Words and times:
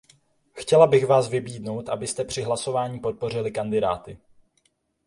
Chtěla 0.53 0.87
bych 0.87 1.05
vás 1.07 1.29
vybídnout, 1.29 1.89
abyste 1.89 2.23
při 2.23 2.41
hlasování 2.43 2.99
podpořili 2.99 3.51
kandidáty. 3.51 4.17